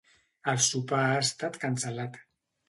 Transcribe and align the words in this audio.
El 0.53 0.61
sopar 0.67 1.01
ha 1.09 1.19
estat 1.25 1.61
cancel·lat. 1.67 2.19